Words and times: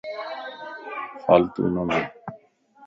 فالٽو 1.23 1.63
نه 1.73 1.81
ٻي 1.89 1.99